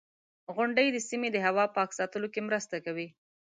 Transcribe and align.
•غونډۍ 0.55 0.87
د 0.91 0.97
سیمې 1.09 1.29
د 1.31 1.37
هوا 1.45 1.65
پاک 1.75 1.89
ساتلو 1.99 2.27
کې 2.33 2.41
مرسته 2.47 2.75
کوي. 2.85 3.07